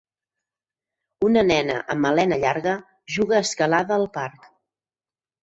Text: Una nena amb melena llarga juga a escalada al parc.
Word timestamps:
Una 1.27 1.43
nena 1.49 1.75
amb 1.95 2.03
melena 2.07 2.39
llarga 2.45 2.73
juga 3.17 3.37
a 3.41 3.43
escalada 3.49 3.95
al 4.01 4.09
parc. 4.19 4.51